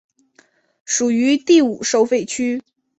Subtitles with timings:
[0.83, 2.63] 属于第五收费区。